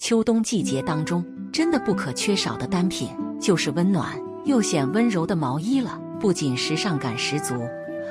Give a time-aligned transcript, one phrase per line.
[0.00, 1.22] 秋冬季节当中
[1.52, 6.00] 真的不可缺少的单品就是温暖又显温柔的毛衣了。
[6.18, 7.54] 不仅时尚感十足，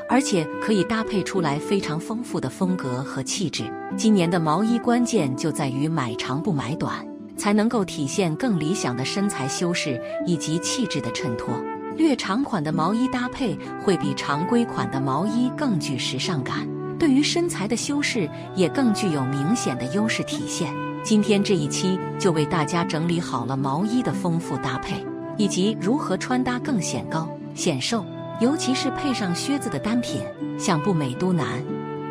[0.07, 3.63] 而且可以搭配出来非常丰富的风格和气质。
[3.97, 7.03] 今年的毛衣关键就在于买长不买短，
[7.35, 11.59] 才能够体现更理想的身材修饰以及气质的衬托。
[11.97, 16.69] 略长款的毛衣搭配会比常规款的毛衣更具时尚感，
[16.99, 20.71] 对于身材的修饰也更具有明显的优势体现。
[21.01, 25.03] 今天这一期就为大家整理好了毛衣的丰富搭配，
[25.37, 28.05] 以及如何穿搭更显高显瘦，
[28.39, 30.21] 尤其是配上靴子的单品，
[30.57, 31.47] 想不美都难。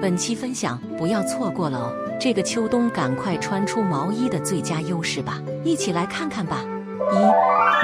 [0.01, 1.93] 本期分享不要错过了哦！
[2.21, 6.65] 这个秋冬赶快穿出毛衣的最佳优势吧，一起来看看吧。
[7.13, 7.17] 一、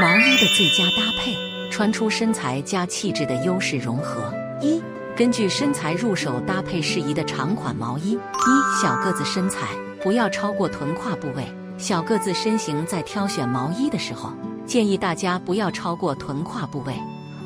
[0.01, 1.35] 毛衣的最佳搭配，
[1.71, 4.33] 穿出身材加气质的优势融合。
[4.61, 4.83] 一、
[5.17, 8.13] 根据身材入手搭配适宜的长款毛衣。
[8.15, 9.69] 一、小个子身材。
[10.05, 11.45] 不要超过臀胯部位。
[11.79, 14.33] 小个子身形在挑选毛衣的时候，
[14.65, 16.95] 建议大家不要超过臀胯部位，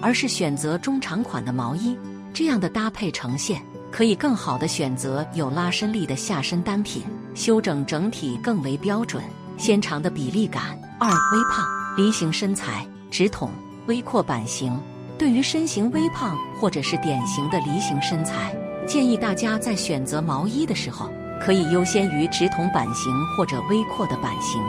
[0.02, 1.96] 而是选择中长款的毛衣。
[2.34, 7.02] 这样的搭配呈现可以更好的选择有拉伸力的下身单品，
[7.34, 9.22] 修整整体更为标准、
[9.56, 10.78] 纤长的比例感。
[11.00, 11.64] 二、微胖
[11.96, 13.50] 梨形身材，直筒
[13.86, 14.78] 微阔版型。
[15.16, 18.54] 对于身形微胖或者是典型的梨形身材，
[18.86, 21.08] 建议大家在选择毛衣的时候。
[21.40, 24.62] 可以优先于直筒版型或者微阔的版型，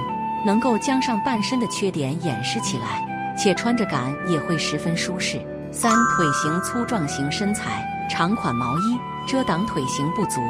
[0.45, 3.03] 能够将上半身的缺点掩饰起来，
[3.37, 5.39] 且穿着感也会十分舒适。
[5.71, 8.97] 三腿型粗壮型身材，长款毛衣
[9.27, 10.41] 遮挡腿型不足，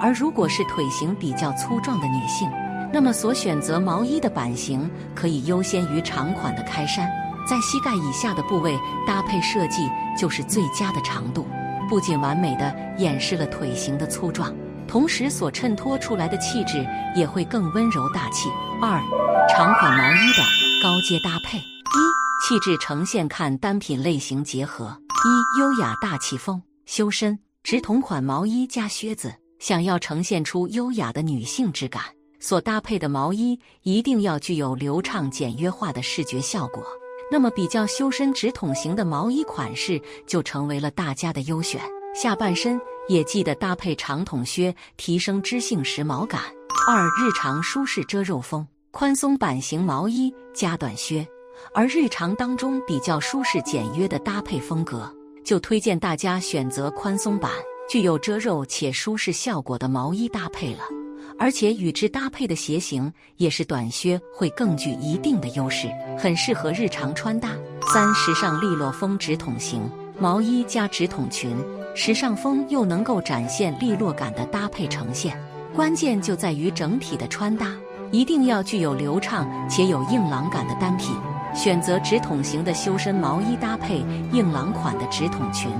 [0.00, 2.50] 而如果是腿型比较粗壮的女性，
[2.92, 7.10] 那么所选择毛衣的版型可以优先于长款的开衫，
[7.46, 11.46] 在膝盖以下的部位搭配设计就是最佳的长度，
[11.88, 14.54] 不仅完美的掩饰了腿型的粗壮。
[14.86, 18.48] 同时，所衬托出来的气质也会更温柔大气。
[18.80, 19.00] 二，
[19.48, 20.42] 长款毛衣的
[20.82, 21.62] 高阶搭配：一，
[22.46, 32.02] 气质呈现看单品类型结合；一，优雅大气风，修身直筒款毛衣加靴子，想要呈现出优雅的女性质感，
[32.38, 36.84] 所搭配的毛衣一定要具有流畅简约化的视觉效果。
[37.32, 41.80] 那么，比较修身直筒型的毛衣款式就成为了大家的优选。
[42.14, 42.80] 下半身。
[43.08, 46.40] 也记得搭配长筒靴，提升知性时髦感。
[46.86, 51.26] 二、日常舒适遮肉风，宽松版型毛衣加短靴，
[51.74, 55.10] 而日常当中比较舒适简约的搭配风格，
[55.44, 57.50] 就推荐大家选择宽松版、
[57.88, 60.84] 具有遮肉且舒适效果的毛衣搭配了。
[61.36, 67.50] 而且与之搭配的鞋型也是短靴，会更具一定的优势，很适合日常穿搭。
[67.92, 71.56] 三、时尚利落风直筒型毛衣加直筒裙。
[71.96, 75.38] 时尚风又能够展现利落感的搭配呈现，
[75.72, 77.68] 关键就在于整体的穿搭
[78.10, 81.14] 一定要具有流畅且有硬朗感的单品。
[81.54, 85.70] 选择直筒型的修身毛衣搭配硬朗款的直筒裙，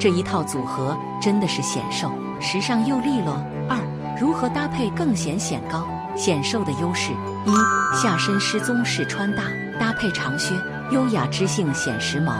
[0.00, 3.34] 这一套组合真的是显瘦、时尚又利落。
[3.68, 3.78] 二、
[4.18, 5.86] 如何搭配更显显高
[6.16, 7.12] 显瘦的优势？
[7.44, 9.42] 一、下身失踪式穿搭，
[9.78, 10.54] 搭配长靴，
[10.92, 12.32] 优雅知性显时髦。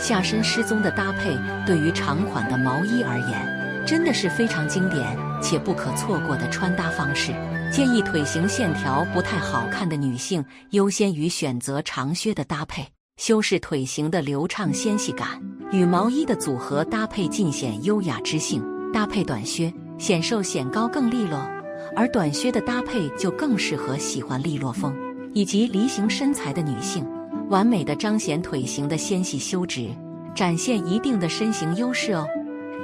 [0.00, 7.32] 下身失踪的搭配，对于长款的毛衣而言，真的是非常经典且不可错过的穿搭方式。
[7.70, 12.84] 建议腿型线条不太好看的女性，优先于选择长靴的搭配，
[13.18, 15.40] 修饰腿型的流畅纤细感。
[15.70, 18.60] 与毛衣的组合搭配，尽显优雅知性。
[18.92, 21.38] 搭配短靴，显瘦显高更利落。
[21.94, 24.96] 而短靴的搭配就更适合喜欢利落风
[25.32, 27.06] 以及梨形身材的女性。
[27.50, 29.88] 完美的彰显腿型的纤细修直，
[30.36, 32.24] 展现一定的身形优势哦。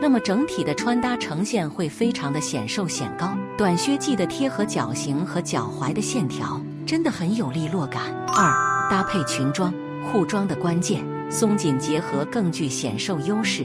[0.02, 3.32] 那么整体的穿搭呈现会非常的显瘦显高。
[3.56, 8.02] 短靴记得贴合脚型和脚踝的线条，真的很有利落感。
[8.26, 8.52] 二
[8.90, 9.72] 搭配裙装、
[10.10, 11.00] 裤装的关键，
[11.30, 13.64] 松紧结合更具显瘦优势。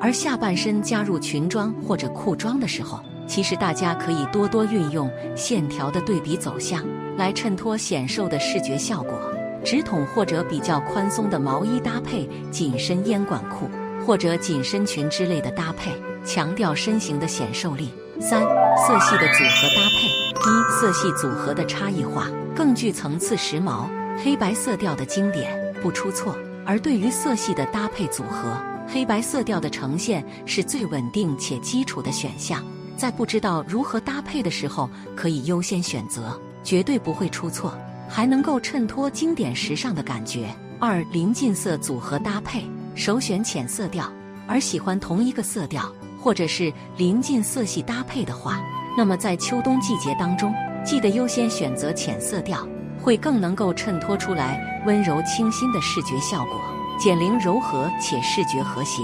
[0.00, 6.84] 而下半身加入裙装或者裤装的时候，其实大家可以多多运用线条的对比走向，
[7.16, 9.29] 来衬托显瘦的视觉效果。
[9.64, 13.68] 直筒或者比较宽松的毛衣搭配紧身烟管裤
[14.06, 15.92] 或者紧身裙之类的搭配，
[16.24, 17.90] 强调身形的显瘦力。
[18.20, 20.08] 三色系的组合搭配，
[20.50, 23.86] 一色系组合的差异化更具层次时髦，
[24.22, 26.36] 黑白色调的经典不出错。
[26.66, 28.54] 而对于色系的搭配组合，
[28.86, 32.62] 黑白色调的呈现是最稳定且基础的选项，
[32.96, 37.72] 在不知道如何搭配的时候，可以优先选择，绝对不会出错。
[38.10, 40.52] 还能够衬托经典时尚的感觉。
[40.80, 44.12] 二临近色组合搭配，首选浅色调。
[44.48, 48.60] 而喜欢同一个色调或者是临近色系搭配的话，
[48.98, 50.52] 那么在秋冬季节当中，
[50.84, 52.66] 记得优先选择浅色调，
[53.00, 56.60] 会更能够衬托出来温柔清新的视觉效果，
[56.98, 59.02] 减龄柔和且视觉和谐。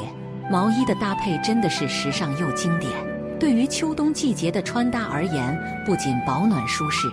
[0.50, 2.91] 毛衣的搭配真的是时尚又经典，
[3.38, 7.08] 对于秋冬季节的穿搭而言，不仅保暖舒适，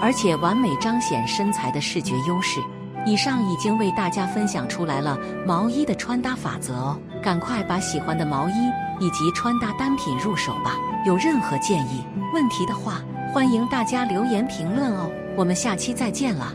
[0.00, 2.60] 而且完美彰显身材的视觉优势。
[3.06, 8.52] 以上已经为大家分享出来了毛衣的穿搭法则哦，赶快把喜欢的毛衣
[8.98, 10.76] 以及穿搭单品入手吧。
[11.04, 12.02] 有任何建议、
[12.32, 13.02] 问题的话，
[13.32, 15.10] 欢迎大家留言评论哦。
[15.36, 16.54] 我们下期再见了。